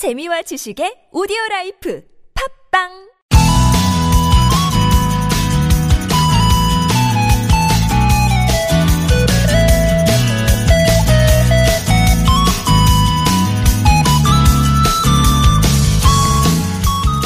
[0.00, 2.02] 재미와 지식의 오디오 라이프
[2.72, 2.88] 팟빵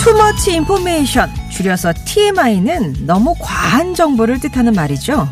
[0.03, 5.29] too much information 줄여서 TMI는 너무 과한 정보를 뜻하는 말이죠.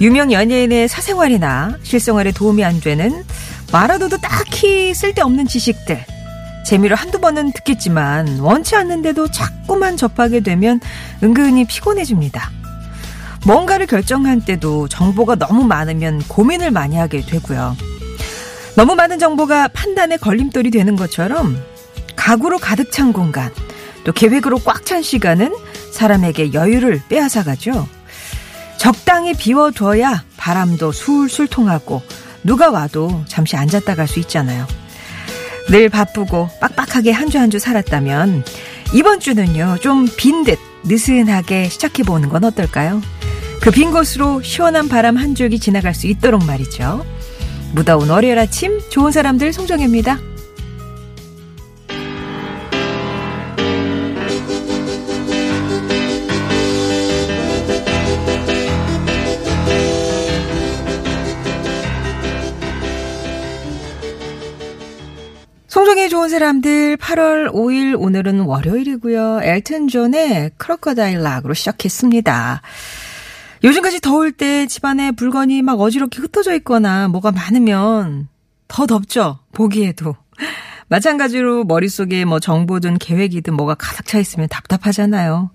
[0.00, 3.22] 유명 연예인의 사생활이나 실생활에 도움이 안 되는
[3.70, 6.21] 말아도도 딱히 쓸데없는 지식들.
[6.64, 10.80] 재미로 한두 번은 듣겠지만 원치 않는데도 자꾸만 접하게 되면
[11.22, 12.50] 은근히 피곤해집니다.
[13.44, 17.76] 뭔가를 결정할 때도 정보가 너무 많으면 고민을 많이 하게 되고요.
[18.76, 21.60] 너무 많은 정보가 판단의 걸림돌이 되는 것처럼
[22.16, 23.50] 가구로 가득 찬 공간,
[24.04, 25.52] 또 계획으로 꽉 찬 시간은
[25.92, 27.86] 사람에게 여유를 빼앗아가죠.
[28.78, 32.02] 적당히 비워둬야 바람도 술술 통하고
[32.44, 34.66] 누가 와도 잠시 앉았다 갈 수 있잖아요.
[35.70, 38.44] 늘 바쁘고 빡빡하게 한 주 한 주 살았다면
[38.94, 43.00] 이번 주는요 좀 빈 듯 느슨하게 시작해 보는 건 어떨까요?
[43.60, 47.04] 그 빈 곳으로 시원한 바람 한 줄기 지나갈 수 있도록 말이죠.
[47.74, 50.18] 무더운 월요일 아침 좋은 사람들 송정혜입니다.
[66.22, 69.40] 좋은 사람들 8월 5일 오늘은 월요일이고요.
[69.42, 72.62] 엘튼 존의 크로커다일 락으로 시작했습니다.
[73.64, 78.28] 요즘까지 더울 때 집안에 물건이 막 어지럽게 흩어져 있거나 뭐가 많으면
[78.68, 79.40] 더 덥죠.
[79.50, 80.14] 보기에도.
[80.86, 85.50] 마찬가지로 머릿속에 뭐 정보든 계획이든 뭐가 가득 차 있으면 답답하잖아요.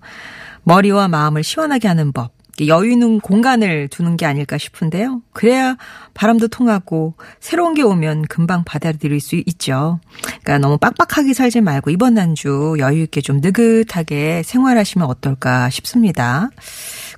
[0.64, 2.37] 머리와 마음을 시원하게 하는 법.
[2.66, 5.22] 여유 있는 공간을 두는 게 아닐까 싶은데요.
[5.32, 5.76] 그래야
[6.14, 10.00] 바람도 통하고 새로운 게 오면 금방 받아들일 수 있죠.
[10.42, 16.50] 그러니까 너무 빡빡하게 살지 말고 이번 난주 여유 있게 좀 느긋하게 생활하시면 어떨까 싶습니다.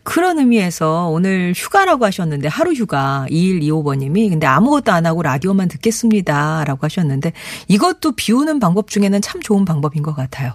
[0.03, 6.65] 그런 의미에서 오늘 휴가라고 하셨는데 하루 휴가 2125번님이 근데 아무것도 안 하고 라디오만 듣겠습니다.
[6.65, 7.33] 라고 하셨는데
[7.69, 10.53] 이것도 비우는 방법 중에는 참 좋은 방법인 것 같아요.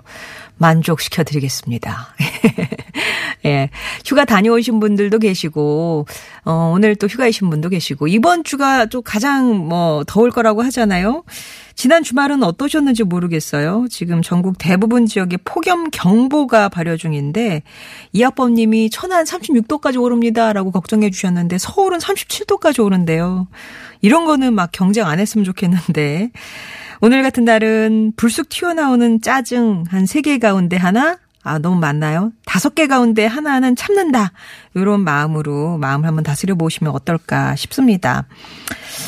[0.58, 2.16] 만족시켜 드리겠습니다.
[3.46, 3.70] 예.
[4.06, 6.08] 휴가 다녀오신 분들도 계시고,
[6.46, 11.24] 어, 오늘 또 휴가이신 분도 계시고, 이번 주가 또 가장 뭐 더울 거라고 하잖아요.
[11.76, 13.88] 지난 주말은 어떠셨는지 모르겠어요.
[13.90, 17.64] 지금 전국 대부분 지역에 폭염 경보가 발효 중인데,
[18.14, 23.48] 이학범 님이 천안 36도까지 오릅니다라고 걱정해 주셨는데, 서울은 37도까지 오른대요.
[24.06, 26.30] 이런 거는 막 경쟁 안 했으면 좋겠는데,
[27.02, 32.31] 오늘 같은 날은 불쑥 튀어나오는 짜증 한 세 개 가운데 하나, 아, 너무 많나요?
[32.45, 34.31] 다섯 개 가운데 하나는 참는다.
[34.73, 38.25] 이런 마음으로 마음을 한번 다스려 보시면 어떨까 싶습니다.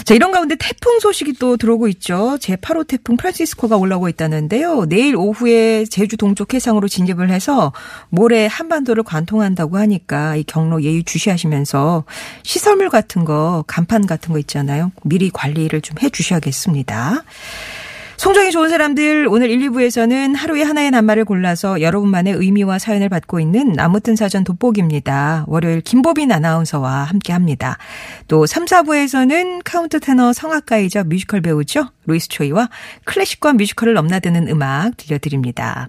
[0.06, 2.38] 자, 이런 가운데 태풍 소식이 또 들어오고 있죠.
[2.40, 4.86] 제8호 태풍 프란시스코가 올라오고 있다는데요.
[4.86, 7.74] 내일 오후에 제주 동쪽 해상으로 진입을 해서
[8.10, 12.04] 모레 한반도를 관통한다고 하니까 이 경로 예의 주시하시면서
[12.44, 14.92] 시설물 같은 거, 간판 같은 거 있잖아요.
[15.04, 17.24] 미리 관리를 좀 해 주셔야겠습니다.
[18.18, 23.80] 송정이 좋은 사람들 오늘 1, 2부에서는 하루에 하나의 낱말을 골라서 여러분만의 의미와 사연을 받고 있는
[23.80, 25.46] 아무튼 사전 돋보기입니다.
[25.48, 27.78] 월요일 김보빈 아나운서와 함께합니다.
[28.28, 31.90] 또 3, 4부에서는 카운트 테너 성악가이자 뮤지컬 배우죠.
[32.08, 32.70] 루이스 초이와
[33.06, 35.88] 클래식과 뮤지컬을 넘나드는 음악 들려드립니다.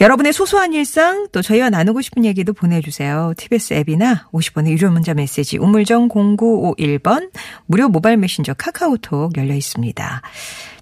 [0.00, 3.32] 여러분의 소소한 일상 또 저희와 나누고 싶은 얘기도 보내주세요.
[3.36, 7.30] TBS 앱이나 50원의 유료 문자 메시지 우물정 0951번
[7.66, 10.22] 무료 모바일 메신저 카카오톡 열려 있습니다.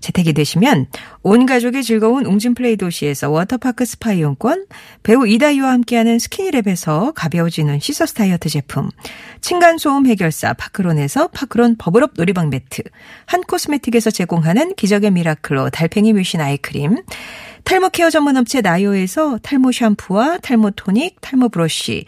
[0.03, 0.87] 채택이 되시면
[1.23, 4.67] 온 가족의 즐거운 웅진플레이 도시에서 워터파크 스파 이용권,
[5.03, 8.91] 배우 이다희와 함께하는 스키니랩에서 가벼워지는 시서스 다이어트 제품,
[9.41, 12.83] 층간소음 해결사 파크론에서 파크론 버블업 놀이방 매트,
[13.25, 16.99] 한 코스메틱에서 제공하는 기적의 미라클로 달팽이 뮤신 아이크림,
[17.65, 22.05] 탈모 케어 전문 업체 나요에서 탈모 샴푸와 탈모 토닉, 탈모 브러쉬,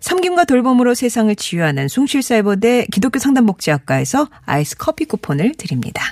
[0.00, 6.02] 섬김과 돌봄으로 세상을 치유하는 숭실사이버대 기독교 상담복지학과에서 아이스 커피 쿠폰을 드립니다.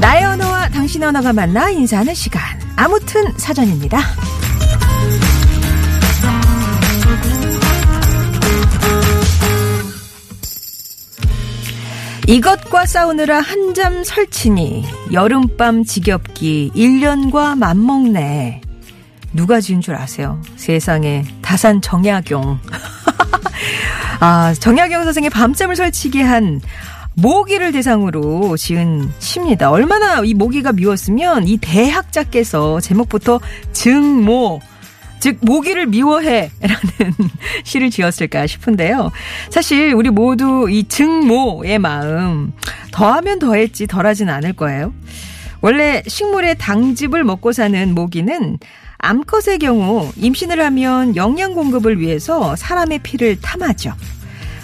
[0.00, 2.42] 나의 언어와 당신의 언어가 만나 인사하는 시간.
[2.76, 4.00] 아무튼 사전입니다.
[12.26, 18.60] 이것과 싸우느라 한잠 설치니 여름밤 지겹기 1년과 맞먹네.
[19.32, 20.40] 누가 지은 줄 아세요?
[20.56, 22.58] 세상에 다산 정약용.
[24.20, 26.60] 아, 정약용 선생의 밤잠을 설치게 한
[27.14, 29.70] 모기를 대상으로 지은 시입니다.
[29.70, 33.40] 얼마나 이 모기가 미웠으면 이 대학자께서 제목부터
[33.72, 34.60] 증모
[35.20, 36.48] 즉 모기를 미워해라는
[37.62, 39.10] 시를 지었을까 싶은데요.
[39.50, 42.52] 사실 우리 모두 이 증모의 마음
[42.90, 44.94] 더하면 더했지 덜하진 않을 거예요.
[45.60, 48.58] 원래 식물의 당즙을 먹고 사는 모기는
[49.02, 53.92] 암컷의 경우 임신을 하면 영양 공급을 위해서 사람의 피를 탐하죠.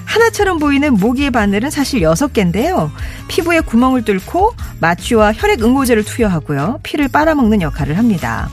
[0.05, 2.91] 하나처럼 보이는 모기의 바늘은 사실 6개인데요.
[3.29, 6.81] 피부에 구멍을 뚫고 마취와 혈액 응고제를 투여하고요.
[6.83, 8.49] 피를 빨아먹는 역할을 합니다.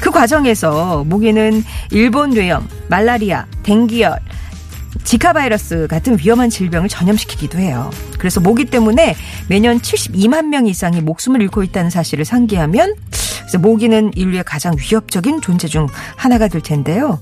[0.00, 4.18] 그 과정에서 모기는 일본 뇌염, 말라리아, 댕기열,
[5.04, 7.90] 지카 바이러스 같은 위험한 질병을 전염시키기도 해요.
[8.18, 9.16] 그래서 모기 때문에
[9.48, 12.94] 매년 72만 명 이상이 목숨을 잃고 있다는 사실을 상기하면
[13.40, 17.20] 그래서 모기는 인류의 가장 위협적인 존재 중 하나가 될 텐데요.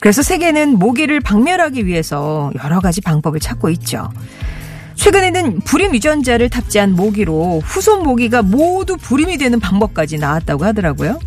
[0.00, 4.10] 그래서 세계는 모기를 박멸하기 위해서 여러 가지 방법을 찾고 있죠.
[4.96, 11.20] 최근에는 불임 유전자를 탑재한 모기로 후손 모기가 모두 불임이 되는 방법까지 나왔다고 하더라고요.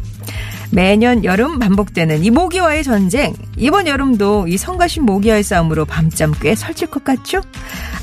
[0.71, 3.33] 매년 여름 반복되는 이 모기와의 전쟁.
[3.57, 7.41] 이번 여름도 이 성가신 모기와의 싸움으로 밤잠 꽤 설칠 것 같죠?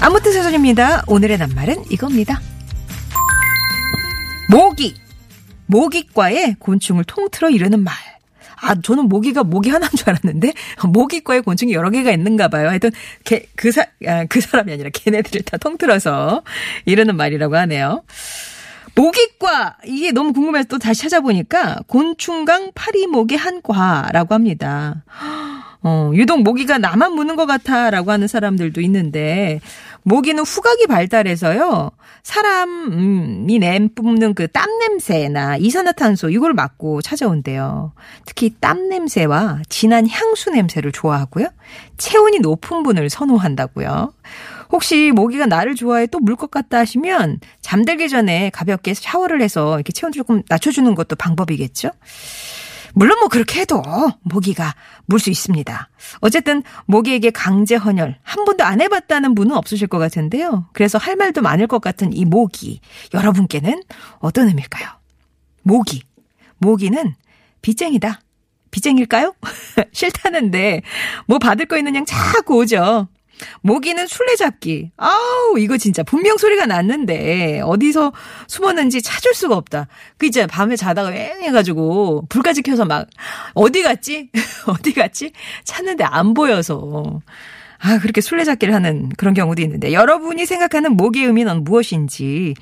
[0.01, 1.05] 아무튼 사전입니다.
[1.07, 2.41] 오늘의 낱말은 이겁니다.
[4.51, 4.95] 모기.
[5.67, 7.95] 모기과의 곤충을 통틀어 이르는 말.
[8.61, 10.53] 아, 저는 모기가 모기 하나인 줄 알았는데,
[10.89, 12.69] 모기과의 곤충이 여러 개가 있는가 봐요.
[12.69, 12.91] 하여튼,
[13.25, 16.43] 걔, 그 사, 아, 그 사람이 아니라 걔네들을 다 통틀어서
[16.85, 18.03] 이러는 말이라고 하네요.
[18.99, 25.05] 모기과 이게 너무 궁금해서 또 다시 찾아보니까 곤충강 파리모기 한과라고 합니다.
[25.83, 29.61] 어, 유독 모기가 나만 무는 것 같아라고 하는 사람들도 있는데
[30.03, 31.93] 모기는 후각이 발달해서요.
[32.25, 37.93] 사람이 내뿜는 그 땀 냄새나 이산화탄소 이걸 맡고 찾아온대요.
[38.27, 41.47] 특히 땀 냄새와 진한 향수 냄새를 좋아하고요.
[41.97, 44.13] 체온이 높은 분을 선호한다고요.
[44.71, 49.93] 혹시 모기가 나를 좋아해 또 물 것 같다 하시면 잠들기 전에 가볍게 샤워를 해서 이렇게
[49.93, 51.91] 체온 조금 낮춰주는 것도 방법이겠죠?
[52.95, 53.83] 물론 뭐 그렇게 해도
[54.23, 54.75] 모기가
[55.07, 55.89] 물 수 있습니다.
[56.21, 60.67] 어쨌든 모기에게 강제 헌혈 한 번도 안 해봤다는 분은 없으실 것 같은데요.
[60.73, 62.81] 그래서 할 말도 많을 것 같은 이 모기
[63.15, 63.83] 여러분께는
[64.21, 64.89] 어떤 의미일까요?
[65.63, 66.03] 모기
[66.59, 67.15] 모기는
[67.63, 68.21] 빚쟁이다.
[68.71, 69.35] 빚쟁일까요?
[69.93, 70.83] 싫다는데
[71.27, 73.09] 뭐 받을 거 있는 양 자꾸 오죠.
[73.63, 74.93] 모기는 술래잡기.
[74.97, 78.13] 아우, 이거 진짜 분명 소리가 났는데 어디서
[78.47, 79.89] 숨었는지 찾을 수가 없다.
[80.17, 83.07] 그 이제 밤에 자다가 왱 해가지고 불까지 켜서 막
[83.55, 84.31] 어디 갔지?
[84.67, 85.33] 어디 갔지?
[85.65, 87.21] 찾는데 안 보여서.
[87.81, 92.55] 아, 그렇게 술래잡기를 하는 그런 경우도 있는데 여러분이 생각하는 모기의 의미는 무엇인지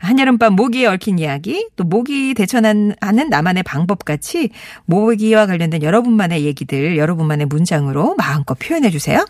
[0.00, 2.94] 한여름밤 모기에 얽힌 이야기, 또 모기 대처하는
[3.30, 4.50] 나만의 방법 같이
[4.84, 9.24] 모기와 관련된 여러분만의 얘기들, 여러분만의 문장으로 마음껏 표현해 주세요.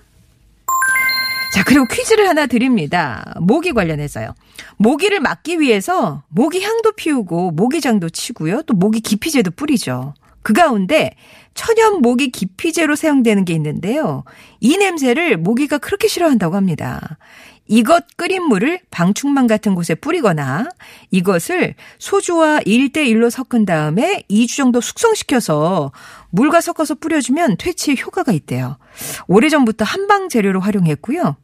[1.52, 3.34] 자, 그리고 퀴즈를 하나 드립니다.
[3.40, 4.34] 모기 관련해서요.
[4.76, 8.62] 모기를 막기 위해서 모기 향도 피우고 모기장도 치고요.
[8.62, 10.14] 또 모기 기피제도 뿌리죠.
[10.42, 11.14] 그 가운데
[11.54, 14.24] 천연 모기 기피제로 사용되는 게 있는데요.
[14.60, 17.18] 이 냄새를 모기가 그렇게 싫어한다고 합니다.
[17.66, 20.70] 이것 끓인 물을 방충망 같은 곳에 뿌리거나
[21.10, 25.92] 이것을 소주와 1대1로 섞은 다음에 2주 정도 숙성시켜서
[26.30, 28.78] 물과 섞어서 뿌려주면 퇴치에 효과가 있대요.
[29.26, 31.36] 오래전부터 한방 재료로 활용했고요.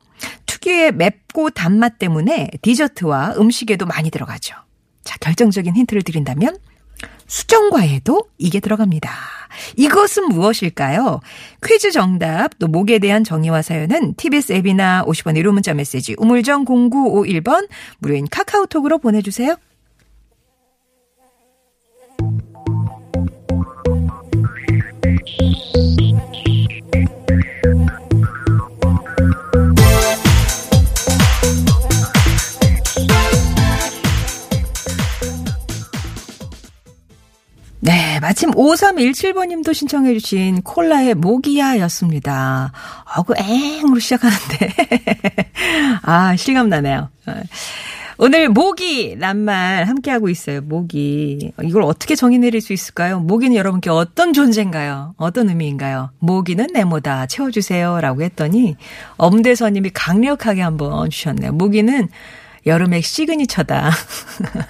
[0.47, 4.55] 특유의 맵고 단맛 때문에 디저트와 음식에도 많이 들어가죠.
[5.03, 6.59] 자, 결정적인 힌트를 드린다면
[7.27, 9.11] 수정과에도 이게 들어갑니다.
[9.77, 11.21] 이것은 무엇일까요?
[11.65, 17.69] 퀴즈 정답, 또 목에 대한 정의와 사연은 TBS 앱이나 50원 1호 문자 메시지 우물정 0951번
[17.99, 19.57] 무료인 카카오톡으로 보내주세요.
[38.25, 42.73] 마침 5317번님도 신청해 주신 콜라의 모기야였습니다.
[43.19, 44.73] 어그 앵으로 시작하는데.
[46.00, 47.11] 아, 실감나네요.
[48.16, 50.62] 오늘 모기 낱말 함께하고 있어요.
[50.62, 51.52] 모기.
[51.62, 53.21] 이걸 어떻게 정의 내릴 수 있을까요?
[53.21, 55.14] 모기는 여러분께 어떤 존재인가요?
[55.19, 56.09] 어떤 의미인가요?
[56.19, 57.26] 모기는 네모다.
[57.26, 58.00] 채워주세요.
[58.00, 58.76] 라고 했더니
[59.19, 61.52] 엄대서님이 강력하게 한번 주셨네요.
[61.52, 62.09] 모기는
[62.66, 63.90] 여름의 시그니처다.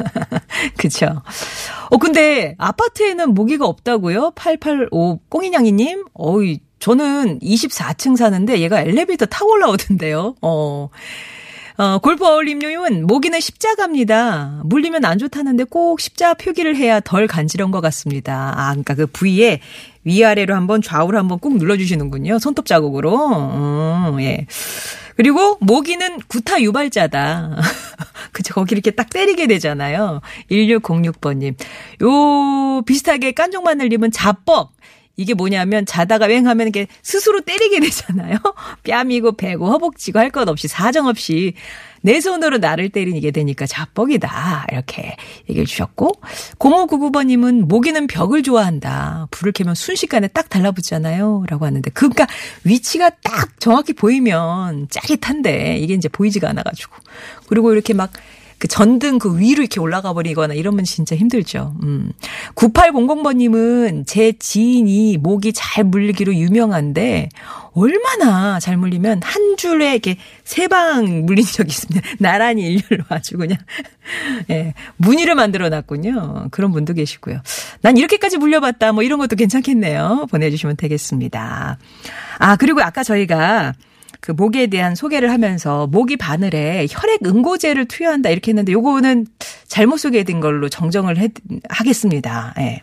[0.78, 1.22] 그쵸.
[1.90, 4.32] 어, 근데 아파트에는 모기가 없다고요?
[4.34, 6.04] 885 꽁이냥이님?
[6.14, 10.34] 어이, 저는 24층 사는데 얘가 엘리베이터 타고 올라오던데요.
[10.42, 10.88] 어.
[11.76, 14.62] 어, 골프 어울림님은 모기는 십자가입니다.
[14.64, 18.54] 물리면 안 좋다는데 꼭 십자가 표기를 해야 덜 간지러운 것 같습니다.
[18.56, 19.60] 아, 그러니까 그 부위에
[20.04, 22.38] 위아래로 한번 좌우로 한번 꾹 눌러주시는군요.
[22.38, 23.16] 손톱 자국으로.
[24.14, 24.46] 음, 예.
[25.16, 27.56] 그리고 모기는 구타 유발자다.
[28.32, 28.54] 그쵸.
[28.54, 30.20] 거기 이렇게 딱 때리게 되잖아요.
[30.50, 31.54] 1606번님.
[32.02, 34.72] 요, 비슷하게 깐종마늘님은 자뻑.
[35.16, 38.36] 이게 뭐냐면 자다가 웽 하면 이게 스스로 때리게 되잖아요.
[38.82, 41.54] 뺨이고 배고 허벅지고 할 것 없이 사정없이
[42.04, 44.66] 내 손으로 나를 때리게 되니까 자뻑이다.
[44.70, 45.16] 이렇게
[45.48, 46.12] 얘기해 주셨고
[46.58, 49.28] 0599번님은 모기는 벽을 좋아한다.
[49.30, 51.44] 불을 켜면 순식간에 딱 달라붙잖아요.
[51.48, 52.26] 라고 하는데 그러니까
[52.62, 56.94] 위치가 딱 정확히 보이면 짜릿한데 이게 이제 보이지가 않아가지고
[57.48, 58.12] 그리고 이렇게 막
[58.64, 61.76] 그 전등 그 위로 이렇게 올라가 버리거나 이러면 진짜 힘들죠.
[61.82, 62.12] 음.
[62.54, 67.28] 9800번님은 제 지인이 목이 잘 물리기로 유명한데
[67.72, 72.08] 얼마나 잘 물리면 한 줄에 이렇게 세 방 물린 적이 있습니다.
[72.20, 73.58] 나란히 일렬로 아주 그냥
[74.48, 76.48] 예, 무늬를 만들어 놨군요.
[76.50, 77.42] 그런 분도 계시고요.
[77.82, 78.92] 난 이렇게까지 물려봤다.
[78.92, 80.24] 뭐 이런 것도 괜찮겠네요.
[80.30, 81.76] 보내주시면 되겠습니다.
[82.38, 83.74] 아 그리고 아까 저희가
[84.24, 89.26] 그 목에 대한 소개를 하면서 모기 바늘에 혈액 응고제를 투여한다 이렇게 했는데 요거는
[89.68, 91.28] 잘못 소개된 걸로 정정을 해,
[91.68, 92.54] 하겠습니다.
[92.58, 92.80] 예.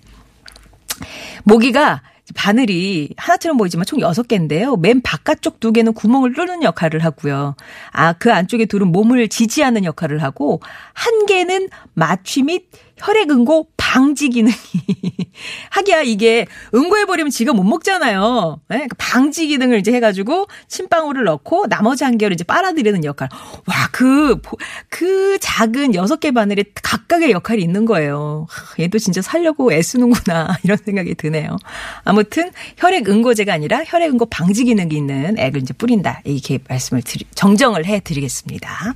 [1.43, 2.03] 모기가
[2.35, 4.79] 바늘이 하나처럼 보이지만 총 6개인데요.
[4.79, 7.55] 맨 바깥쪽 두 개는 구멍을 뚫는 역할을 하고요.
[7.91, 10.61] 아, 그 안쪽에 둘은 몸을 지지하는 역할을 하고
[10.93, 12.67] 한 개는 마취 및
[12.97, 14.55] 혈액 응고 방지 기능이
[15.69, 18.61] 하기야 이게 응고해버리면 지가 못 먹잖아요.
[18.69, 18.87] 네?
[18.97, 23.27] 방지 기능을 이제 해가지고 침방울을 넣고 나머지 한 개를 이제 빨아들이는 역할.
[23.65, 24.39] 와, 그,
[24.87, 28.47] 그 작은 여섯 개 바늘에 각각의 역할이 있는 거예요.
[28.79, 30.57] 얘도 진짜 살려고 애쓰는구나.
[30.63, 31.57] 이런 생각이 드네요.
[32.05, 36.21] 아무튼 혈액 응고제가 아니라 혈액 응고 방지 기능이 있는 액을 이제 뿌린다.
[36.23, 38.95] 이렇게 말씀을 드리, 정정을 해 드리겠습니다.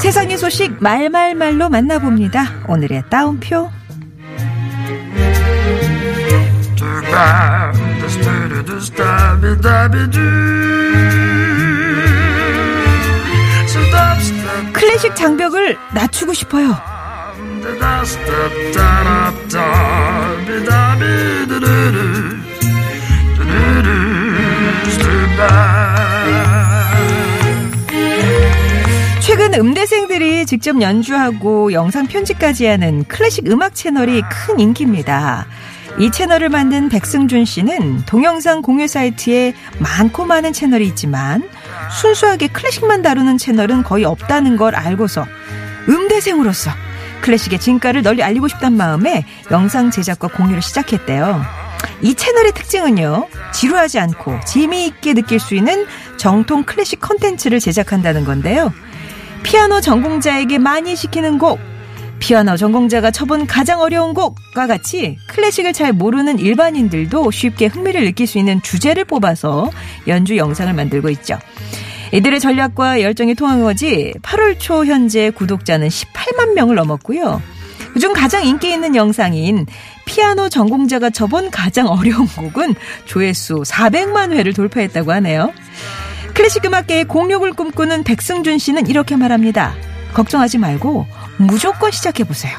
[0.00, 2.64] 세상의 소식 말말말로 만나봅니다.
[2.68, 3.70] 오늘의 따옴표.
[14.72, 16.76] 클래식 장벽을 낮추고 싶어요.
[29.58, 35.46] 음대생들이 직접 연주하고 영상 편집까지 하는 클래식 음악 채널이 큰 인기입니다.
[35.98, 41.48] 이 채널을 만든 백승준 씨는 동영상 공유 사이트에 많고 많은 채널이 있지만
[42.00, 45.24] 순수하게 클래식만 다루는 채널은 거의 없다는 걸 알고서
[45.88, 46.70] 음대생으로서
[47.22, 51.42] 클래식의 진가를 널리 알리고 싶단 마음에 영상 제작과 공유를 시작했대요.
[52.02, 55.86] 이 채널의 특징은요, 지루하지 않고 재미있게 느낄 수 있는
[56.18, 58.72] 정통 클래식 컨텐츠를 제작한다는 건데요.
[59.42, 61.58] 피아노 전공자에게 많이 시키는 곡,
[62.18, 68.38] 피아노 전공자가 쳐본 가장 어려운 곡과 같이 클래식을 잘 모르는 일반인들도 쉽게 흥미를 느낄 수
[68.38, 69.70] 있는 주제를 뽑아서
[70.08, 71.38] 연주 영상을 만들고 있죠.
[72.12, 77.42] 이들의 전략과 열정이 통한 거지 8월 초 현재 구독자는 18만 명을 넘었고요.
[77.92, 79.66] 그중 가장 인기 있는 영상인
[80.04, 82.74] 피아노 전공자가 쳐본 가장 어려운 곡은
[83.06, 85.52] 조회수 400만 회를 돌파했다고 하네요.
[86.36, 89.74] 클래식 음악계의 공력을 꿈꾸는 백승준 씨는 이렇게 말합니다.
[90.12, 91.06] 걱정하지 말고
[91.38, 92.56] 무조건 시작해 보세요.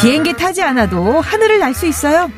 [0.00, 2.30] 비행기 타지 않아도 하늘을 날 수 있어요.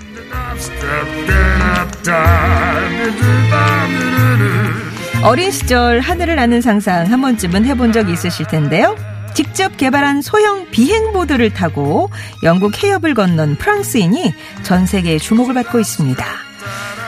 [5.22, 8.96] 어린 시절 하늘을 나는 상상 한 번쯤은 해본 적 있으실 텐데요.
[9.34, 12.10] 직접 개발한 소형 비행보드를 타고
[12.42, 16.24] 영국 해협을 건넌 프랑스인이 전 세계에 주목을 받고 있습니다.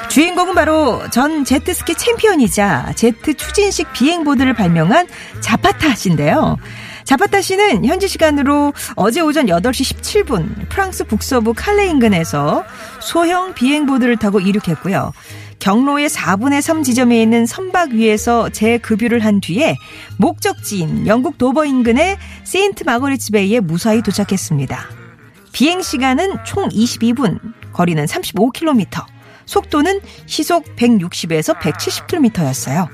[0.09, 5.07] 주인공은 바로 전 제트스키 챔피언이자 제트 추진식 비행보드를 발명한
[5.41, 6.59] 자파타 씨인데요.
[7.05, 12.65] 자파타 씨는 현지 시간으로 어제 오전 8시 17분 프랑스 북서부 칼레 인근에서
[13.01, 15.13] 소형 비행보드를 타고 이륙했고요.
[15.59, 19.77] 경로의 4분의 3 지점에 있는 선박 위에서 재급유를 한 뒤에
[20.17, 24.89] 목적지인 영국 도버 인근의 세인트 마거리츠 베이에 무사히 도착했습니다.
[25.53, 27.39] 비행 시간은 총 22분,
[27.73, 29.05] 거리는 35km,
[29.47, 32.89] 속도는 시속 160에서 170km였어요.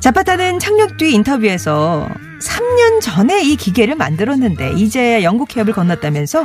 [0.00, 2.08] 자파타는 착륙 뒤 인터뷰에서
[2.40, 6.44] 3년 전에 이 기계를 만들었는데 이제야 영국 해협을 건넜다면서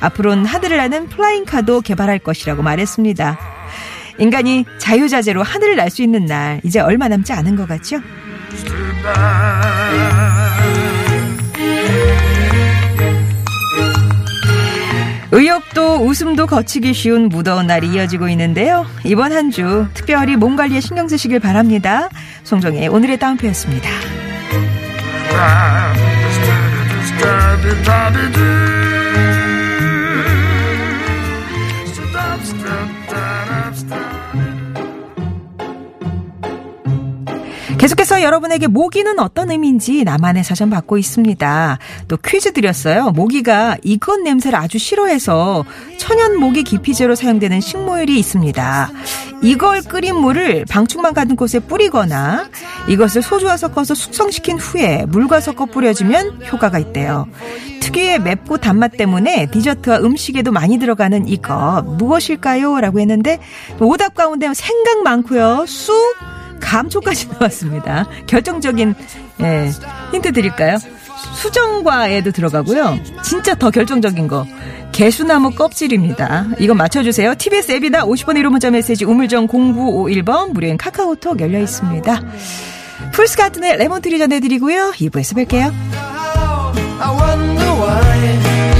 [0.00, 3.38] 앞으로는 하늘을 나는 플라잉카도 개발할 것이라고 말했습니다.
[4.18, 7.98] 인간이 자유자재로 하늘을 날 수 있는 날 이제 얼마 남지 않은 것 같죠?
[15.34, 18.84] 의욕도 웃음도 거치기 쉬운 무더운 날이 이어지고 있는데요.
[19.04, 22.08] 이번 한 주 특별히 몸 관리에 신경 쓰시길 바랍니다.
[22.44, 23.88] 송정의 오늘의 다운표였습니다.
[37.82, 41.78] 계속해서 여러분에게 모기는 어떤 의미인지 나만의 사전 받고 있습니다.
[42.06, 43.10] 또 퀴즈 드렸어요.
[43.10, 45.64] 모기가 이것 냄새를 아주 싫어해서
[45.98, 48.90] 천연 모기 기피제로 사용되는 식물이 있습니다.
[49.42, 52.50] 이걸 끓인 물을 방충망 가는 곳에 뿌리거나
[52.86, 57.26] 이것을 소주와 섞어서 숙성시킨 후에 물과 섞어 뿌려주면 효과가 있대요.
[57.80, 62.80] 특유의 맵고 단맛 때문에 디저트와 음식에도 많이 들어가는 이것 무엇일까요?
[62.80, 63.40] 라고 했는데
[63.80, 65.64] 오답 가운데 생각 많고요.
[65.66, 66.14] 쑥
[66.62, 68.06] 감초까지 나왔습니다.
[68.26, 68.94] 결정적인
[69.42, 69.70] 예,
[70.12, 70.78] 힌트 드릴까요?
[71.34, 72.98] 수정과에도 들어가고요.
[73.22, 74.46] 진짜 더 결정적인 거.
[74.92, 76.46] 계수나무 껍질입니다.
[76.58, 77.34] 이거 맞춰주세요.
[77.36, 82.20] TBS 앱이나 50원 유료 문자 메시지 우물정 0951번 무료인 카카오톡 열려 있습니다.
[83.12, 84.92] Fool's Garden의 Lemon Tree 전해드리고요.
[84.96, 85.72] 2부에서 뵐게요.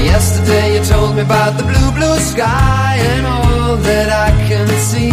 [0.03, 5.12] Yesterday you told me about the blue blue sky And all that I can see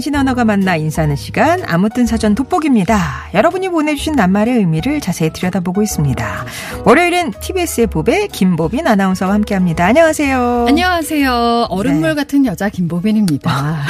[0.00, 3.32] 당신 언어가 만나 인사하는 시간 아무튼 사전 돋보기입니다.
[3.34, 6.46] 여러분이 보내주신 낱말의 의미를 자세히 들여다보고 있습니다.
[6.86, 9.84] 월요일엔 TBS의 보배 김보빈 아나운서와 함께합니다.
[9.84, 10.64] 안녕하세요.
[10.68, 11.66] 안녕하세요.
[11.68, 12.14] 얼음물 네.
[12.14, 13.82] 같은 여자 김보빈입니다.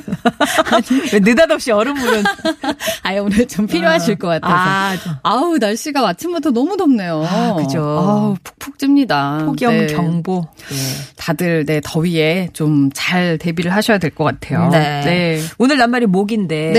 [0.72, 2.24] 아니, 느닷없이 얼음물은.
[3.02, 4.54] 아예 오늘 좀 필요하실 것 같아서.
[4.54, 7.24] 아, 아우, 날씨가 아침부터 너무 덥네요.
[7.28, 7.80] 아, 그죠.
[7.82, 9.38] 아우, 푹푹 찝니다.
[9.44, 9.86] 폭염 네.
[9.86, 10.46] 경보.
[10.70, 10.76] 네.
[11.16, 14.68] 다들, 네, 더위에 좀 잘 대비를 하셔야 될 것 같아요.
[14.70, 15.00] 네.
[15.04, 15.40] 네.
[15.58, 16.72] 오늘 낱말이 모기인데.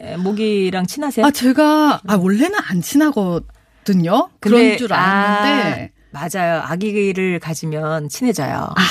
[0.00, 0.16] 네.
[0.16, 1.26] 모기랑 친하세요?
[1.26, 4.28] 아, 제가, 아, 원래는 안 친하거든요.
[4.40, 5.90] 그런 줄 알았는데.
[6.12, 6.62] 아, 맞아요.
[6.64, 8.72] 아기를 가지면 친해져요.
[8.76, 8.82] 아.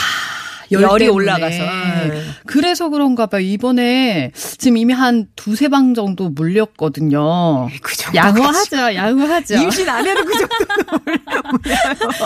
[0.72, 1.58] 열이 올라가서.
[1.58, 2.22] 네.
[2.46, 3.42] 그래서 그런가 봐요.
[3.42, 7.68] 이번에 지금 이미 한 두세 방 정도 물렸거든요.
[7.82, 8.96] 그 양호하죠.
[8.96, 9.56] 양호하죠.
[9.56, 10.56] 임신 안 해도 그 정도.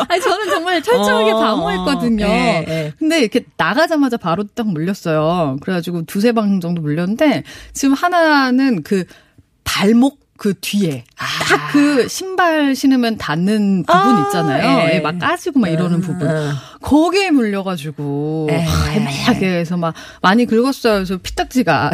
[0.10, 2.26] 아니, 저는 정말 철저하게 어, 방어했거든요.
[2.26, 2.94] 네, 네.
[2.98, 5.58] 근데 이렇게 나가자마자 바로 딱 물렸어요.
[5.62, 9.06] 그래가지고 두세 방 정도 물렸는데 지금 하나는 그
[9.64, 11.26] 발목 그 뒤에 아.
[11.48, 14.90] 딱그 신발 신으면 닿는 부분 아, 있잖아요.
[14.94, 15.00] 예.
[15.00, 16.02] 막 까지고 막 이러는 음.
[16.02, 16.28] 부분.
[16.82, 20.96] 거기에 물려가지고 애매하게 해서 막 많이 긁었어요.
[20.96, 21.92] 그래서 피딱지가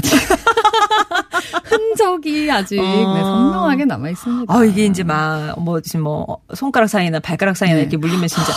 [1.90, 2.84] 흔적이 아직 어.
[2.84, 4.54] 네, 선명하게 남아 있습니다.
[4.54, 7.82] 아 이게 이제 막 뭐 지금 뭐 손가락 사이나 발가락 사이나 네.
[7.82, 8.54] 이렇게 물리면 진짜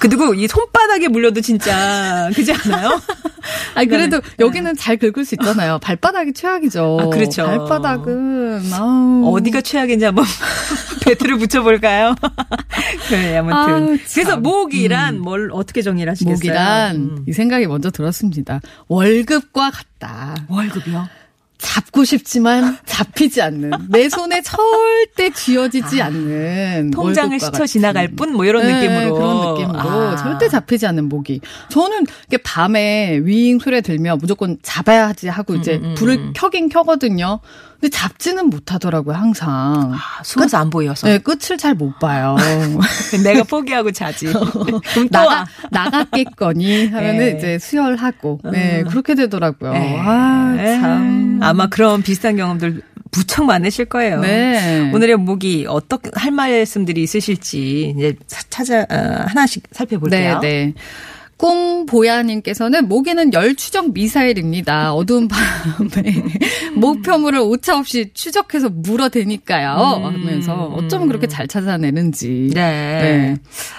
[0.00, 3.00] 그리고 이 손바닥에 물려도 진짜 그지 않아요?
[3.74, 4.28] 아니 그래도 네.
[4.40, 5.78] 여기는 잘 긁을 수 있잖아요.
[5.78, 6.98] 발바닥이 최악이죠.
[7.00, 7.44] 아, 그렇죠.
[7.46, 9.36] 발바닥은 아우.
[9.36, 10.24] 어디가 최악인지 한번
[11.04, 12.14] 배틀을 붙여볼까요?
[13.10, 13.56] 네, 아무튼.
[13.56, 15.20] 아우, 그래서 목이란 음.
[15.22, 16.34] 뭘 어떻게 정의를 하시겠어요?
[16.34, 17.24] 목이란 음.
[17.28, 18.60] 이 생각이 먼저 들었습니다.
[18.88, 20.34] 월급과 같다.
[20.48, 21.08] 월급이요?
[21.62, 28.44] 잡고 싶지만 잡히지 않는 내 손에 절대 쥐어지지 아, 않는 통장을 스쳐 지나갈 뿐 뭐
[28.44, 30.16] 이런 네, 느낌으로 그런 느낌으로 아.
[30.16, 31.40] 절대 잡히지 않는 모기.
[31.68, 36.32] 저는 이게 밤에 윙 소리 들면 무조건 잡아야지 하고 이제 음, 음, 불을 음.
[36.34, 37.40] 켜긴 켜거든요.
[37.82, 39.92] 근데 잡지는 못하더라고요, 항상.
[39.92, 41.08] 아, 숨어서 안 보여서.
[41.08, 42.36] 네, 끝을 잘 못 봐요.
[43.24, 44.26] 내가 포기하고 자지.
[44.94, 47.34] 그럼 나가, 나갔겠거니 하면은 네.
[47.36, 48.38] 이제 수혈하고.
[48.52, 48.88] 네, 음.
[48.88, 49.72] 그렇게 되더라고요.
[49.72, 49.96] 네.
[49.98, 51.40] 아, 참.
[51.42, 54.20] 아마 그런 비슷한 경험들 무척 많으실 거예요.
[54.20, 54.92] 네.
[54.94, 60.38] 오늘의 목이 어떻게 할 말씀들이 있으실지 이제 찾아 어, 하나씩 살펴볼게요.
[60.38, 60.74] 네, 네.
[61.42, 64.94] 꽁보야님께서는 모기는 열 추적 미사일입니다.
[64.94, 66.22] 어두운 밤에
[66.74, 69.98] 목표물을 오차 없이 추적해서 물어대니까요.
[69.98, 70.04] 음.
[70.04, 72.50] 하면서 어쩌면 그렇게 잘 찾아내는지.
[72.54, 72.60] 네.
[72.62, 73.36] 네.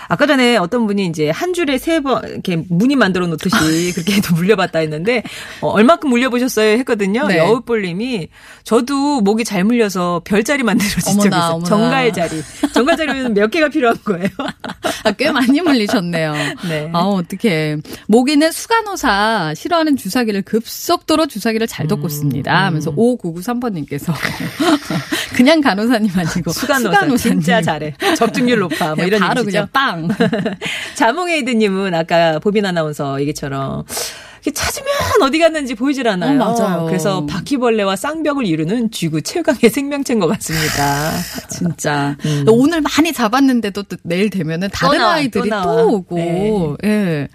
[0.10, 3.56] 아까 전에 어떤 분이 이제 한 줄에 세 번 이렇게 무늬 만들어 놓듯이
[3.96, 5.24] 그렇게 해도 물려봤다 했는데
[5.62, 7.28] 어, 얼마큼 물려보셨어요 했거든요.
[7.28, 7.38] 네.
[7.38, 8.28] 여우볼님이
[8.66, 11.64] 저도 목이 잘 물려서 별자리 만들어진 적이 있어요.
[11.64, 12.42] 정갈자리.
[12.74, 14.28] 정갈자리면 몇 개가 필요한 거예요.
[15.06, 16.34] 아, 꽤 많이 물리셨네요.
[16.68, 16.90] 네.
[16.94, 17.53] 아, 어떻게
[18.08, 22.52] 모기는 수간호사 싫어하는 주사기를 급속도로 주사기를 잘 덮고 씁니다.
[22.52, 22.66] 음.
[22.66, 24.14] 하면서 5993번님께서
[25.36, 27.96] 그냥 간호사님 아니고 수간호사, 수간호사 진짜 잘해.
[28.18, 28.96] 접종률 높아.
[28.96, 29.52] 뭐 이런 바로 얘기죠.
[29.52, 30.08] 그냥 빵.
[30.96, 33.84] 자몽에이드님은 아까 보빈 아나운서 얘기처럼
[34.52, 34.88] 찾으면
[35.22, 36.42] 어디 갔는지 보이질 않아요.
[36.42, 36.86] 어, 맞아요.
[36.86, 41.12] 그래서 바퀴벌레와 쌍벽을 이루는 쥐구 최강의 생명체인 것 같습니다.
[41.50, 42.46] 진짜 음.
[42.50, 46.16] 오늘 많이 잡았는데도 또 내일 되면은 다른 또 아이들이 또, 또 오고.
[46.18, 46.78] 네.
[46.84, 47.28] 예.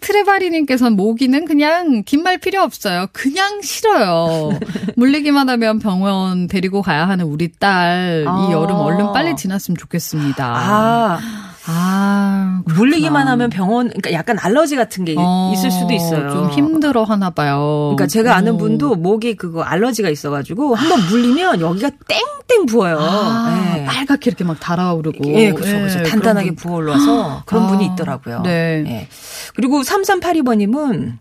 [0.00, 3.06] 트레바리님께서는 모기는 그냥 긴 말 필요 없어요.
[3.12, 4.50] 그냥 싫어요.
[4.96, 8.24] 물리기만 하면 병원 데리고 가야 하는 우리 딸.
[8.26, 8.46] 아.
[8.48, 10.44] 이 여름 얼른 빨리 지났으면 좋겠습니다.
[10.44, 11.18] 아.
[11.66, 12.31] 아,
[12.66, 16.30] 물리기만 하면 병원, 그러니까 약간 알러지 같은 게 어, 있을 수도 있어요.
[16.30, 17.92] 좀 힘들어 하나 봐요.
[17.94, 22.98] 그러니까 제가 아는 분도 목이 그거 알러지가 있어가지고 한번 물리면 여기가 땡땡 부어요.
[23.00, 23.84] 아, 네.
[23.84, 25.24] 빨갛게 이렇게 막 달아오르고.
[25.34, 25.98] 예, 그렇죠, 그렇죠.
[25.98, 28.42] 네, 단단하게 부어 올라서 그런 아, 분이 있더라고요.
[28.42, 28.82] 네.
[28.82, 29.08] 네.
[29.54, 31.18] 그리고 3382번님은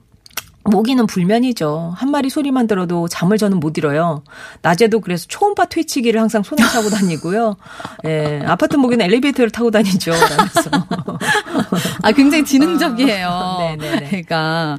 [0.63, 1.93] 모기는 불면이죠.
[1.95, 4.23] 한 마리 소리만 들어도 잠을 저는 못 잃어요.
[4.61, 7.57] 낮에도 그래서 초음파 퇴치기를 항상 손에 차고 다니고요.
[8.05, 10.11] 예, 아파트 모기는 엘리베이터를 타고 다니죠.
[10.11, 10.69] 라면서.
[12.03, 13.27] 아, 굉장히 지능적이에요.
[13.27, 14.07] 아, 네네네.
[14.07, 14.77] 그러니까.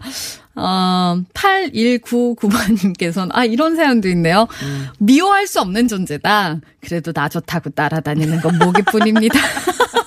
[0.54, 4.46] 어, 8199번님께서는, 아, 이런 사연도 있네요.
[4.62, 4.88] 음.
[4.98, 6.60] 미워할 수 없는 존재다.
[6.80, 9.38] 그래도 나 좋다고 따라다니는 건 모기뿐입니다.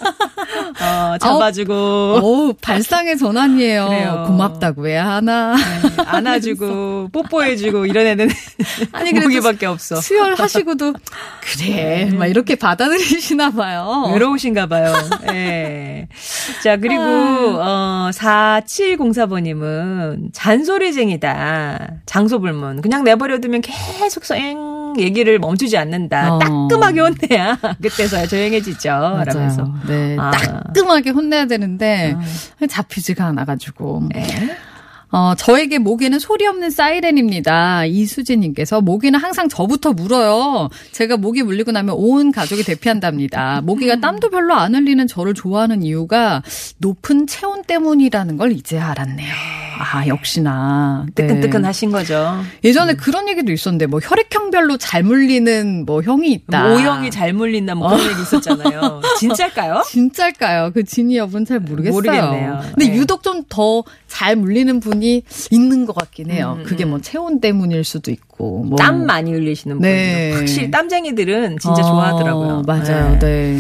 [0.81, 1.73] 어, 잡아주고.
[2.21, 3.87] 오, 발상의 전환이에요.
[3.87, 4.23] 그래요.
[4.27, 5.55] 고맙다고 해야 하나.
[5.55, 5.61] 네,
[6.05, 8.29] 안아주고, 뽀뽀해주고, 이런 애는.
[8.91, 9.95] 아니, 그게밖에 없어.
[9.95, 10.93] 수혈하시고도,
[11.41, 11.65] 그래.
[11.65, 12.05] 네.
[12.11, 14.09] 막 이렇게 받아들이시나 봐요.
[14.13, 14.93] 외로우신가 봐요.
[15.27, 15.31] 예.
[15.31, 16.07] 네.
[16.63, 17.65] 자, 그리고, 아.
[17.65, 21.87] 어, 4704번님은 잔소리쟁이다.
[22.05, 22.81] 장소불문.
[22.81, 24.25] 그냥 내버려두면 계속
[24.95, 26.35] 쏨 얘기를 멈추지 않는다.
[26.35, 26.39] 어.
[26.39, 28.89] 따끔하게 혼내야 그때서야 조용해지죠.
[28.89, 29.23] 맞아요.
[29.25, 29.71] 라면서.
[29.87, 30.15] 네.
[30.19, 30.31] 아.
[30.31, 32.15] 따끔하게 혼내야 되는데
[32.61, 32.67] 어.
[32.67, 34.09] 잡히지가 않아가지고.
[34.13, 34.25] 네.
[35.11, 37.85] 어, 저에게 모기는 소리 없는 사이렌입니다.
[37.85, 40.69] 이수진님께서 모기는 항상 저부터 물어요.
[40.91, 43.61] 제가 모기 물리고 나면 온 가족이 대피한답니다.
[43.61, 46.43] 모기가 땀도 별로 안 흘리는 저를 좋아하는 이유가
[46.79, 49.33] 높은 체온 때문이라는 걸 이제 알았네요.
[49.77, 51.05] 아, 역시나.
[51.15, 51.27] 네.
[51.27, 52.41] 뜨끈뜨끈 하신 거죠.
[52.63, 52.97] 예전에 음.
[52.97, 56.73] 그런 얘기도 있었는데, 뭐, 혈액형별로 잘 물리는 뭐, 형이 있다.
[56.73, 58.09] O형이 잘 물린다, 뭐, 그런 어.
[58.09, 59.01] 얘기 있었잖아요.
[59.19, 59.83] 진짜일까요?
[59.85, 60.71] 진짜일까요?
[60.73, 61.93] 그 진위 여부는 잘 모르겠어요.
[61.93, 62.61] 모르겠네요.
[62.73, 62.95] 근데 네.
[62.95, 63.83] 유독 좀 더
[64.15, 66.55] 잘 물리는 분이 있는 것 같긴 해요.
[66.59, 66.91] 음, 그게 음.
[66.91, 68.63] 뭐, 체온 때문일 수도 있고.
[68.63, 68.77] 뭐.
[68.77, 70.29] 땀 많이 흘리시는 네.
[70.29, 70.39] 분들.
[70.39, 72.61] 확실히 땀쟁이들은 진짜 어, 좋아하더라고요.
[72.65, 73.19] 맞아요.
[73.19, 73.57] 네.
[73.57, 73.59] 네.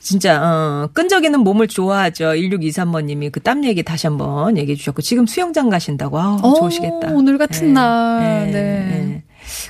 [0.00, 2.24] 진짜 어, 끈적이는 몸을 좋아하죠.
[2.30, 7.12] 1623번님이 그 땀 얘기 다시 한번 얘기해 주셨고 지금 수영장 가신다고 아우 오, 좋으시겠다.
[7.12, 7.72] 오늘 같은 네.
[7.72, 8.46] 날.
[8.46, 8.52] 네.
[8.52, 8.96] 네.
[9.06, 9.22] 네.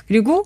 [0.07, 0.45] 그리고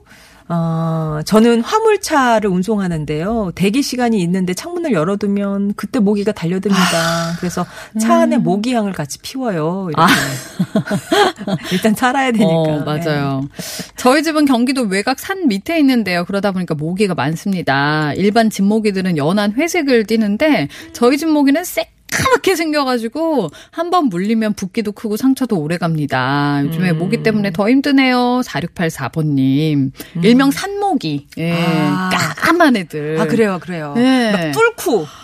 [0.49, 3.53] 어, 저는 화물차를 운송하는데요.
[3.56, 6.82] 대기 시간이 있는데 창문을 열어두면 그때 모기가 달려듭니다.
[6.93, 7.36] 아.
[7.39, 7.65] 그래서
[7.99, 8.43] 차 안에 음.
[8.43, 9.89] 모기향을 같이 피워요.
[9.95, 10.08] 아.
[11.71, 12.47] 일단 살아야 되니까.
[12.47, 13.47] 어, 맞아요.
[13.51, 13.63] 네.
[13.95, 16.25] 저희 집은 경기도 외곽 산 밑에 있는데요.
[16.25, 18.13] 그러다 보니까 모기가 많습니다.
[18.13, 24.91] 일반 집모기들은 연한 회색을 띠는데 저희 집 모기는 색 까맣게 생겨가지고 한 번 물리면 붓기도
[24.91, 26.62] 크고 상처도 오래 갑니다.
[26.63, 26.97] 요즘에 음.
[26.97, 28.41] 모기 때문에 더 힘드네요.
[28.43, 29.76] 4684번님.
[29.76, 30.23] 음.
[30.23, 31.28] 일명 산모기.
[31.38, 31.54] 예.
[31.54, 32.10] 아.
[32.38, 33.19] 까만 애들.
[33.19, 33.93] 아, 그래요, 그래요.
[33.97, 34.32] 예.
[34.32, 35.06] 막 뚫고.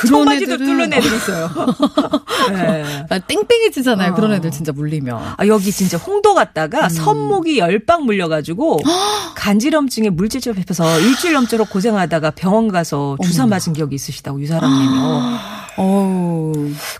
[0.00, 1.50] 그런 애들은 뚫는 애들 있어요.
[2.52, 2.84] 네.
[3.28, 4.12] 땡땡해지잖아요.
[4.12, 4.14] 어.
[4.14, 5.34] 그런 애들 진짜 물리면.
[5.36, 6.88] 아, 여기 진짜 홍도 갔다가 음.
[6.88, 8.80] 선목이 열방 물려가지고
[9.36, 14.88] 간지럼증에 물질 접해서 일주일 넘도록 고생하다가 병원 가서 주사 맞은 기억이 있으시다고 유사람님이.
[14.98, 15.38] 어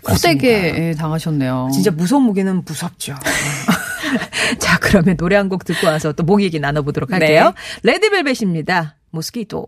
[0.03, 1.69] 코세게 당하셨네요.
[1.73, 3.15] 진짜 무서운 모기는 무섭죠.
[4.59, 7.53] 자, 그러면 노래 한 곡 듣고 와서 또 모기 얘기 나눠보도록 할게요.
[7.83, 7.91] 네.
[7.93, 8.95] 레드벨벳입니다.
[9.11, 9.67] 모스키토.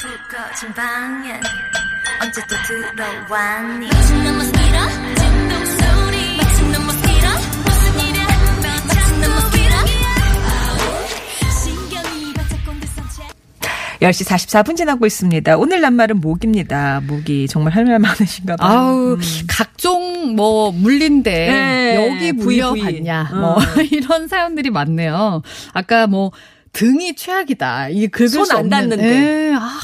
[0.00, 1.40] 불 꺼진 방엔
[2.22, 3.88] 언제 또 들어왔니
[14.02, 15.56] 10시 44분 지나고 있습니다.
[15.56, 17.00] 오늘 낱말은 모기입니다.
[17.06, 18.68] 모기 정말 할 말 많으신가 봐요.
[18.70, 19.20] 아우, 음.
[19.48, 23.30] 각종 뭐 물린데 네, 여기 물려봤냐.
[23.34, 23.60] 뭐 어.
[23.90, 25.42] 이런 사연들이 많네요.
[25.72, 26.32] 아까 뭐
[26.72, 27.90] 등이 최악이다.
[27.90, 28.96] 이게 긁을 손안 닿는데.
[28.96, 29.52] 네.
[29.54, 29.78] 아,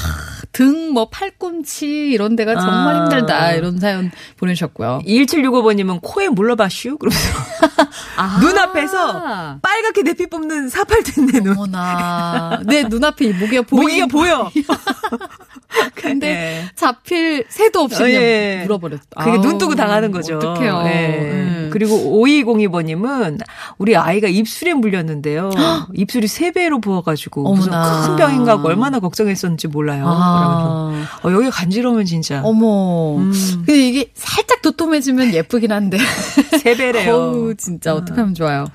[0.51, 2.99] 등, 뭐, 팔꿈치, 이런 데가 정말 아.
[3.03, 3.53] 힘들다.
[3.53, 5.01] 이런 사연 보내셨고요.
[5.05, 6.97] 1765번님은 코에 물러봐슈?
[6.97, 7.29] 그러면서.
[8.17, 8.39] 아.
[8.41, 11.53] 눈앞에서 빨갛게 내피 뽑는 사팔텐내 눈.
[11.53, 12.61] 어머나.
[12.65, 14.51] 내 눈앞에 모기가 보이 모기가 보여.
[15.95, 16.65] 근데 네.
[16.75, 18.61] 잡힐 새도 없이 그냥 네.
[18.63, 19.23] 물어버렸다.
[19.23, 20.37] 그게 눈 뜨고 당하는 거죠.
[20.37, 20.83] 어떡해요.
[20.83, 21.19] 네.
[21.21, 21.69] 음.
[21.71, 23.39] 그리고 5202번님은
[23.77, 25.51] 우리 아이가 입술에 물렸는데요.
[25.93, 30.05] 입술이 3배로 부어가지고 무슨 큰 병인가 얼마나 걱정했었는지 몰라요.
[30.07, 31.05] 아.
[31.23, 32.41] 어, 여기 간지러우면 진짜.
[32.43, 33.17] 어머.
[33.17, 33.31] 음.
[33.65, 35.97] 근데 이게 살짝 도톰해지면 예쁘긴 한데.
[36.63, 37.07] 3배래요.
[37.13, 38.65] 어우, 진짜 어떻게 하면 좋아요.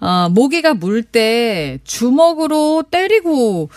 [0.00, 3.68] 어, 모기가 물 때 주먹으로 때리고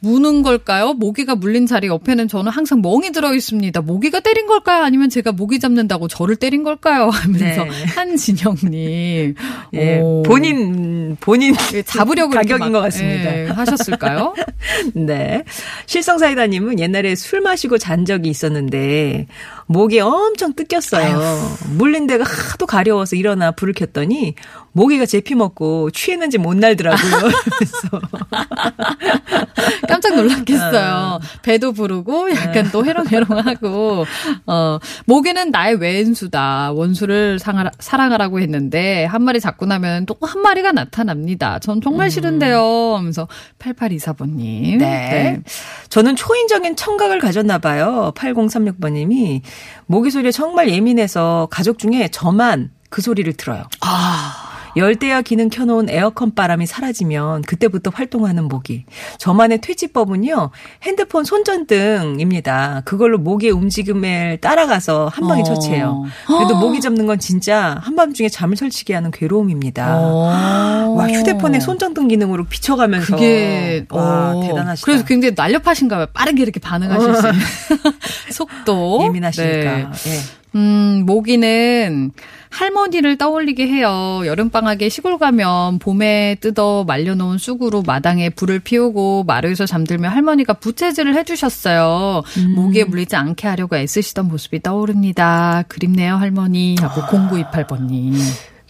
[0.00, 0.92] 무는 걸까요?
[0.92, 3.80] 모기가 물린 자리 옆에는 저는 항상 멍이 들어 있습니다.
[3.80, 4.84] 모기가 때린 걸까요?
[4.84, 7.08] 아니면 제가 모기 잡는다고 저를 때린 걸까요?
[7.10, 7.84] 하면서 네.
[7.86, 9.34] 한진영님.
[9.74, 13.38] 예, 본인 본인 예, 잡으려고 가격인 것 같습니다.
[13.38, 14.34] 예, 하셨을까요?
[14.94, 15.44] 네.
[15.86, 19.26] 실성사이다님은 옛날에 술 마시고 잔 적이 있었는데
[19.66, 21.18] 목이 엄청 뜯겼어요.
[21.18, 21.48] 아유.
[21.76, 24.34] 물린 데가 하도 가려워서 일어나 불을 켰더니
[24.76, 27.30] 모기가 제피 먹고 취했는지 못 날더라고요.
[29.88, 30.94] 깜짝 놀랐겠어요.
[30.94, 31.20] 어.
[31.42, 34.04] 배도 부르고 약간 또 해롱해롱하고
[34.46, 36.72] 어 모기는 나의 왼수다.
[36.72, 41.58] 원수를 상하라, 사랑하라고 했는데 한 마리 잡고 나면 또 한 마리가 나타납니다.
[41.60, 42.10] 전 정말 음.
[42.10, 42.96] 싫은데요.
[42.96, 43.28] 하면서
[43.60, 44.76] 8824번님.
[44.78, 44.78] 네.
[44.78, 45.40] 네.
[45.88, 48.12] 저는 초인적인 청각을 가졌나 봐요.
[48.16, 49.42] 8036번님이
[49.86, 53.64] 모기 소리에 정말 예민해서 가족 중에 저만 그 소리를 들어요.
[53.80, 54.45] 아.
[54.76, 58.84] 열대야 기능 켜놓은 에어컨 바람이 사라지면 그때부터 활동하는 모기.
[59.18, 60.50] 저만의 퇴치법은요.
[60.82, 62.82] 핸드폰 손전등입니다.
[62.84, 65.44] 그걸로 모기의 움직임을 따라가서 한 방에 어.
[65.44, 66.04] 처치해요.
[66.26, 69.96] 그래도 모기 잡는 건 진짜 한밤중에 잠을 설치게 하는 괴로움입니다.
[69.98, 70.94] 어.
[70.96, 74.40] 와 휴대폰에 손전등 기능으로 비춰가면서 그게 와 어.
[74.42, 74.84] 대단하시다.
[74.84, 76.06] 그래서 굉장히 날렵하신가 봐요.
[76.12, 77.40] 빠르게 이렇게 반응하실 수 있는
[78.30, 79.74] 속도 예민하시니까.
[79.76, 79.86] 네.
[79.90, 80.18] 네.
[80.56, 82.10] 음, 모기는
[82.50, 84.22] 할머니를 떠올리게 해요.
[84.24, 92.22] 여름방학에 시골 가면 봄에 뜯어 말려놓은 쑥으로 마당에 불을 피우고 마루에서 잠들며 할머니가 부채질을 해주셨어요.
[92.38, 92.54] 음.
[92.54, 95.64] 모기에 물리지 않게 하려고 애쓰시던 모습이 떠오릅니다.
[95.68, 96.76] 그립네요, 할머니.
[96.80, 97.06] 하고 아.
[97.08, 98.14] 0928번님.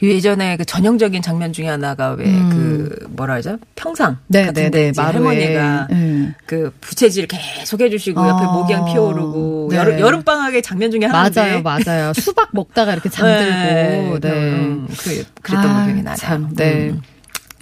[0.03, 2.51] 예전에 그 전형적인 장면 중에 하나가 왜그 음.
[2.51, 5.03] 그 뭐라 하죠 평상 네, 같은 데 네, 네.
[5.03, 6.35] 할머니가 음.
[6.45, 8.29] 그 부채질 계속 해주시고 어.
[8.29, 9.79] 옆에 모기향 피어오르고 네.
[9.79, 12.13] 여름 여름 방학의 장면 중에 하나인데 맞아요, 맞아요.
[12.13, 14.31] 수박 먹다가 이렇게 잠들고 네, 네.
[14.31, 16.17] 음, 그, 그랬던 아, 기억이 나네요.
[16.17, 16.91] 참, 네.
[16.91, 17.01] 음.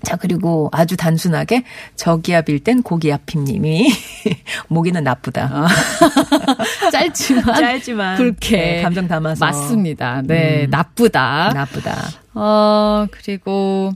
[0.05, 1.64] 자, 그리고 아주 단순하게
[1.97, 3.90] 저기압일 땐 고기압힘님이
[4.69, 5.51] 모기는 나쁘다.
[5.53, 5.69] 아.
[6.90, 8.57] 짧지만, 짧지만 불쾌.
[8.57, 9.45] 네, 감정 담아서.
[9.45, 10.23] 맞습니다.
[10.25, 10.71] 네, 음.
[10.71, 11.53] 나쁘다.
[11.55, 11.97] 나쁘다.
[12.35, 13.93] 어, 그리고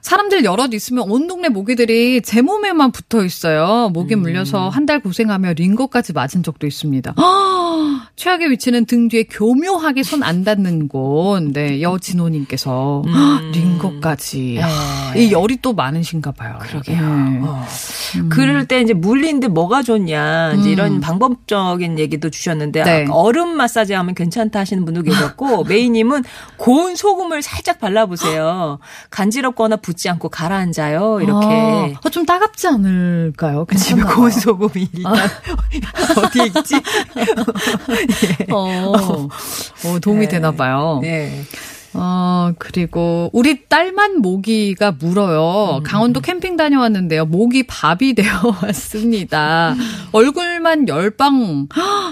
[0.00, 3.88] 사람들 여럿 있으면 온 동네 모기들이 제 몸에만 붙어 있어요.
[3.92, 4.22] 모기 음.
[4.22, 7.14] 물려서 한 달 고생하며 링거까지 맞은 적도 있습니다.
[8.16, 11.40] 최악의 위치는 등 뒤에 교묘하게 손 안 닿는 곳.
[11.52, 13.50] 네, 여진호님께서 음.
[13.52, 14.58] 링거까지.
[15.14, 15.22] 네.
[15.24, 16.58] 이 열이 또 많으신가 봐요.
[16.60, 16.96] 그러게요.
[17.00, 17.40] 네.
[17.42, 17.64] 어.
[18.16, 18.28] 음.
[18.28, 20.54] 그럴 때 이제 물린데 뭐가 좋냐.
[20.54, 20.72] 이제 음.
[20.72, 23.06] 이런 방법적인 얘기도 주셨는데 네.
[23.10, 26.24] 얼음 마사지 하면 괜찮다 하시는 분도 계셨고 메이님은
[26.56, 28.78] 고운 소금을 살짝 발라보세요.
[29.10, 31.20] 간지럽거나 부 붙지 않고 가라앉아요.
[31.20, 31.46] 이렇게.
[31.46, 33.66] 아, 어, 좀 따갑지 않을까요?
[33.76, 35.28] 집에 고운 소금이 일단 아.
[36.24, 36.76] 어디에 있지?
[38.48, 38.52] 예.
[38.52, 39.28] 어,
[39.86, 40.28] 어, 도움이 네.
[40.28, 40.98] 되나 봐요.
[41.02, 41.42] 네.
[41.94, 45.76] 어, 그리고 우리 딸만 모기가 물어요.
[45.78, 45.82] 음.
[45.82, 47.26] 강원도 캠핑 다녀왔는데요.
[47.26, 48.26] 모기 밥이 되어
[48.62, 49.74] 왔습니다.
[50.12, 51.68] 얼굴만 열방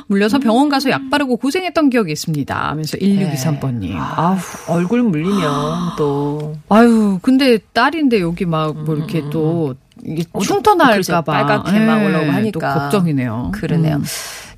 [0.07, 2.55] 물려서 병원 가서 약 바르고 고생했던 기억이 있습니다.
[2.69, 3.81] 하면서 1623번님.
[3.81, 3.97] 네.
[3.97, 4.37] 아우,
[4.69, 6.57] 얼굴 물리면 또.
[6.69, 9.31] 아유, 근데 딸인데 여기 막 뭐 이렇게 음.
[9.31, 9.75] 또
[10.05, 12.75] 이게 충터날까봐 빨갛게 막 네, 올라오고 하니까.
[12.75, 13.51] 또 걱정이네요.
[13.55, 13.97] 그러네요.
[13.97, 14.05] 음.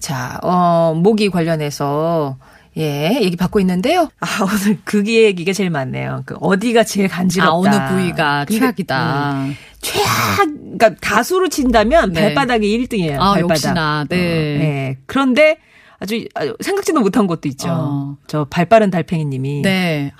[0.02, 2.36] 자, 어, 모기 관련해서
[2.76, 4.08] 예, 얘기 받고 있는데요.
[4.18, 6.24] 아, 오늘 그 얘기가 제일 많네요.
[6.26, 7.52] 그 어디가 제일 간지럽다.
[7.52, 9.32] 아, 어느 부위가 최악이다.
[9.32, 12.34] 음, 최악, 그러니까 다수로 친다면 네.
[12.34, 13.14] 발바닥이 1등이에요.
[13.20, 13.50] 아, 발바닥.
[13.50, 14.16] 역시나, 네.
[14.16, 14.98] 어, 네.
[15.06, 15.58] 그런데
[16.00, 16.26] 아주
[16.60, 17.68] 생각지도 못한 것도 있죠.
[17.70, 18.16] 어.
[18.26, 19.62] 저 발빠른 달팽이님이.
[19.62, 20.12] 네.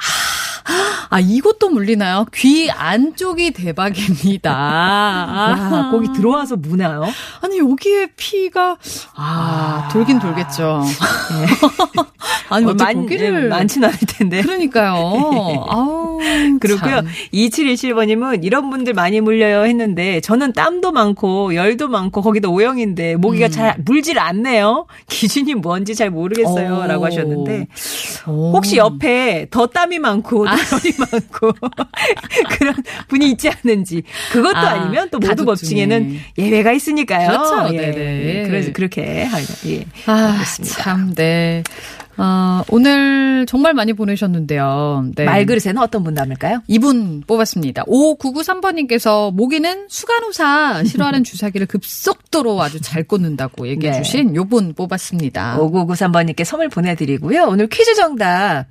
[1.13, 2.25] 아, 이것도 물리나요?
[2.35, 4.51] 귀 안쪽이 대박입니다.
[4.51, 7.05] 아, 거기 들어와서 무나요?
[7.43, 8.79] 아니, 여기에 피가,
[9.15, 9.89] 아, 아.
[9.93, 10.83] 돌긴 돌겠죠.
[10.83, 12.03] 네.
[12.49, 13.43] 아니, 어, 많, 고기를.
[13.43, 14.41] 네, 많진 않을 텐데.
[14.41, 14.95] 그러니까요.
[15.69, 16.19] 아우.
[16.61, 17.03] 그리고요.
[17.35, 23.51] 2717번님은 이런 분들 많이 물려요 했는데, 저는 땀도 많고, 열도 많고, 거기도 O형인데, 모기가 음.
[23.51, 24.87] 잘 물질 않네요.
[25.09, 26.81] 기준이 뭔지 잘 모르겠어요.
[26.85, 26.87] 오.
[26.87, 27.67] 라고 하셨는데,
[28.27, 28.53] 오.
[28.53, 30.53] 혹시 옆에 더 땀이 많고, 아.
[30.53, 31.53] 열이 많고
[32.59, 32.75] 그런
[33.09, 37.29] 분이 있지 않는지 그것도 아, 니면또 모두 법칙에는 예외가 있으니까요.
[37.29, 37.75] 그렇죠.
[37.75, 37.91] 예.
[37.91, 38.49] 네네.
[38.49, 39.29] 그래서 그렇게
[39.67, 39.85] 예.
[40.07, 41.63] 아, 참 네.
[42.19, 45.07] 어, 오늘 정말 많이 보내셨는데요.
[45.17, 45.25] 네.
[45.25, 46.63] 말그릇에는 어떤 분 남을까요?
[46.69, 47.85] 이분 뽑았습니다.
[47.85, 54.03] 5993번님께서 모기는 수간호사 싫어하는 주사기를 급속도로 아주 잘 꽂는다고 얘기해 네.
[54.03, 55.59] 주신 요분 뽑았습니다.
[55.59, 57.45] 5993번님께 선물 보내드리고요.
[57.45, 58.67] 오늘 퀴즈 정답.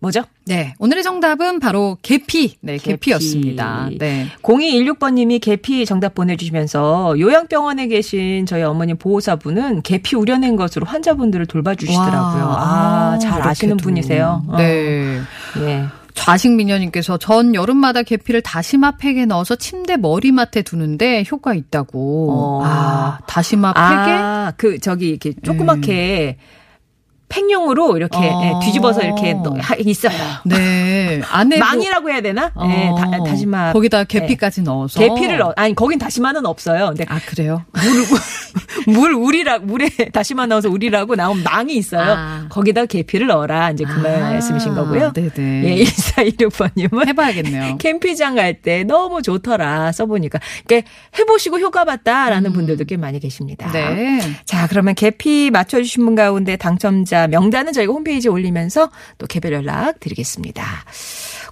[0.00, 0.22] 뭐죠?
[0.46, 0.74] 네.
[0.78, 2.56] 오늘의 정답은 바로 계피.
[2.60, 3.12] 네, 계피.
[3.12, 4.26] 였습니다 네.
[4.42, 12.44] 0216번님이 계피 정답 보내주시면서 요양병원에 계신 저희 어머님 보호사분은 계피 우려낸 것으로 환자분들을 돌봐주시더라고요.
[12.44, 14.44] 와, 아, 잘 아시는 분이세요.
[14.48, 14.56] 어.
[14.56, 15.20] 네.
[15.58, 15.84] 예.
[16.14, 22.32] 좌식미녀님께서 전 여름마다 계피를 다시마 팩에 넣어서 침대 머리맡에 두는데 효과 있다고.
[22.32, 22.62] 어.
[22.64, 24.16] 아, 다시마 팩에?
[24.16, 26.60] 아, 그, 저기, 이렇게 조그맣게 음.
[27.30, 28.40] 팽용으로 이렇게 어.
[28.44, 29.34] 예, 뒤집어서 이렇게
[29.78, 30.12] 있어요.
[30.44, 31.22] 네.
[31.30, 32.50] 안에 망이라고 해야 되나?
[32.54, 32.66] 어.
[32.66, 33.72] 네, 다, 다시마.
[33.72, 34.64] 거기다 계피까지 네.
[34.64, 35.00] 넣어서.
[35.00, 36.88] 계피를 넣, 아니 거긴 다시마는 없어요.
[36.88, 37.64] 근데 아 그래요?
[38.86, 42.14] 물, 물 우리라 물에 다시마 넣어서 우리라고 나온 망이 있어요.
[42.18, 42.46] 아.
[42.50, 44.20] 거기다 계피를 넣어라 이제 그 아.
[44.20, 45.12] 말씀이신 거고요.
[45.12, 45.78] 네네.
[45.78, 47.78] 예, 1416번님은 해봐야겠네요.
[47.80, 50.40] 캠핑장 갈 때 너무 좋더라 써보니까.
[50.66, 52.52] 그러니까 해보시고 효과 봤다라는 음.
[52.52, 53.70] 분들도 꽤 많이 계십니다.
[53.72, 54.20] 네.
[54.44, 60.64] 자 그러면 계피 맞춰주신 분 가운데 당첨자 명단은 저희가 홈페이지에 올리면서 또 개별 연락 드리겠습니다.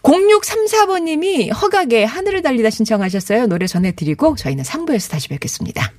[0.03, 3.47] 0634번님이 허각의 하늘을 달리다 신청하셨어요.
[3.47, 5.93] 노래 전해드리고 저희는 3부에서 다시 뵙겠습니다.